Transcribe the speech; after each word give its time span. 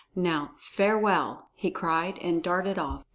Now 0.15 0.55
farewell!" 0.57 1.51
he 1.53 1.69
cried, 1.69 2.17
and 2.23 2.41
darted 2.41 2.79
off. 2.79 3.03